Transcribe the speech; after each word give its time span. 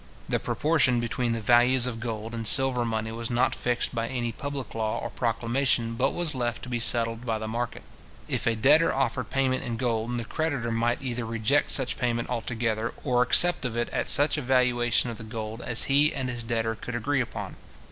The 0.27 0.39
proportion 0.39 0.99
between 0.99 1.33
the 1.33 1.39
values 1.41 1.85
of 1.85 1.99
gold 1.99 2.33
and 2.33 2.47
silver 2.47 2.83
money 2.83 3.11
was 3.11 3.29
not 3.29 3.53
fixed 3.53 3.93
by 3.93 4.07
any 4.07 4.31
public 4.31 4.73
law 4.73 4.97
or 4.97 5.11
proclamation, 5.11 5.93
but 5.93 6.09
was 6.15 6.33
left 6.33 6.63
to 6.63 6.69
be 6.69 6.79
settled 6.79 7.23
by 7.23 7.37
the 7.37 7.47
market. 7.47 7.83
If 8.27 8.47
a 8.47 8.55
debtor 8.55 8.91
offered 8.91 9.29
payment 9.29 9.63
in 9.63 9.77
gold, 9.77 10.17
the 10.17 10.25
creditor 10.25 10.71
might 10.71 11.03
either 11.03 11.23
reject 11.23 11.69
such 11.69 11.99
payment 11.99 12.31
altogether, 12.31 12.95
or 13.03 13.21
accept 13.21 13.63
of 13.63 13.77
it 13.77 13.89
at 13.89 14.09
such 14.09 14.39
a 14.39 14.41
valuation 14.41 15.11
of 15.11 15.19
the 15.19 15.23
gold 15.23 15.61
as 15.61 15.83
he 15.83 16.11
and 16.15 16.29
his 16.29 16.41
debtor 16.41 16.73
could 16.73 16.95
agree 16.95 17.21
upon. 17.21 17.55